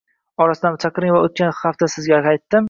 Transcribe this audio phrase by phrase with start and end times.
[0.45, 2.59] Orqasidan chaqiring va oʻtgan hafta sizga qaytdim.